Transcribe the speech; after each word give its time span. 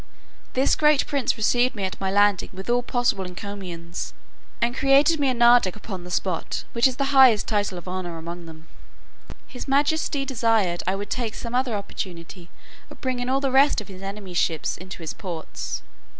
This 0.53 0.75
great 0.75 1.05
prince 1.05 1.37
received 1.37 1.75
me 1.75 1.83
at 1.83 2.01
my 2.01 2.09
landing 2.09 2.49
with 2.53 2.71
all 2.71 2.81
possible 2.81 3.23
encomiums, 3.23 4.15
and 4.59 4.75
created 4.75 5.19
me 5.19 5.29
a 5.29 5.33
nardac 5.35 5.75
upon 5.75 6.05
the 6.05 6.09
spot, 6.09 6.63
which 6.73 6.87
is 6.87 6.95
the 6.95 7.13
highest 7.13 7.47
title 7.47 7.77
of 7.77 7.87
honour 7.87 8.17
among 8.17 8.47
them. 8.47 8.65
His 9.47 9.67
majesty 9.67 10.25
desired 10.25 10.81
I 10.87 10.95
would 10.95 11.11
take 11.11 11.35
some 11.35 11.53
other 11.53 11.75
opportunity 11.75 12.49
of 12.89 12.99
bringing 12.99 13.29
all 13.29 13.41
the 13.41 13.51
rest 13.51 13.79
of 13.79 13.89
his 13.89 14.01
enemy's 14.01 14.39
ships 14.39 14.75
into 14.75 15.03
his 15.03 15.13
ports. 15.13 15.83